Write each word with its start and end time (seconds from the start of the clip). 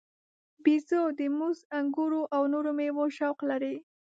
بیزو 0.63 1.01
د 1.19 1.21
موز، 1.37 1.57
انګورو 1.77 2.21
او 2.35 2.41
نورو 2.53 2.71
میوو 2.77 3.05
شوق 3.17 3.37
لري. 3.49 3.75